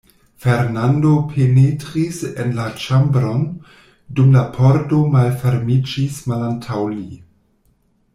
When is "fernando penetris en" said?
0.43-2.55